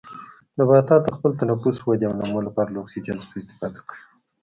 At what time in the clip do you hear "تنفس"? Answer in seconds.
1.39-1.75